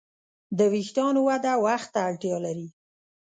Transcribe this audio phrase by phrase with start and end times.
[0.57, 2.67] د وېښتیانو وده وخت ته اړتیا لري.